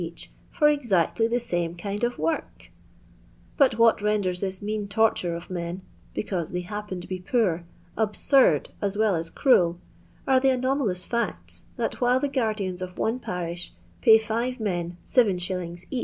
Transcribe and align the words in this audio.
each, 0.01 0.31
for 0.49 0.67
exactly 0.67 1.27
the 1.27 1.39
same 1.39 1.75
kind 1.77 2.03
of 2.03 2.17
work 2.17 2.61
III 2.61 2.69
But 3.55 3.77
what 3.77 4.01
renders 4.01 4.39
this 4.39 4.59
mean 4.59 4.87
torture 4.87 5.35
of 5.35 5.51
men 5.51 5.83
(because 6.15 6.49
they 6.53 6.61
happen 6.61 6.99
to 7.01 7.07
be 7.07 7.19
poor) 7.19 7.65
absurd 7.95 8.71
as 8.81 8.97
well 8.97 9.13
as 9.15 9.29
cruel, 9.29 9.79
are 10.27 10.39
the 10.39 10.49
anomaloue 10.49 11.05
facts, 11.05 11.65
that 11.77 12.01
whilst 12.01 12.23
the 12.23 12.29
guardians 12.29 12.81
of 12.81 12.97
one 12.97 13.19
parish 13.19 13.75
pay 14.01 14.17
5 14.17 14.59
men 14.59 14.97
7s. 15.05 15.83